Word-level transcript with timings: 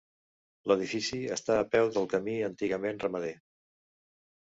L'edifici 0.71 1.19
està 1.37 1.59
a 1.59 1.67
peu 1.75 1.91
del 1.99 2.09
camí 2.17 2.37
antigament 2.51 3.07
ramader. 3.07 3.35